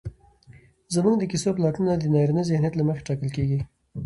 زموږ 0.93 1.15
د 1.17 1.23
کيسو 1.31 1.49
پلاټونه 1.57 1.91
د 1.97 2.03
نارينه 2.13 2.41
ذهنيت 2.49 2.73
له 2.75 2.83
مخې 2.89 3.05
ټاکل 3.07 3.29
کېږي 3.35 3.59